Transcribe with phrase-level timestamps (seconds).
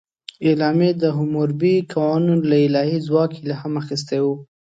[0.47, 4.27] اعلامیه د حموربي قوانینو له الهي ځواک الهام اخیستی و.